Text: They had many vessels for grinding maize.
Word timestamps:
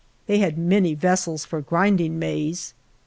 They 0.25 0.39
had 0.39 0.57
many 0.57 0.95
vessels 0.95 1.45
for 1.45 1.61
grinding 1.61 2.17
maize. 2.17 2.73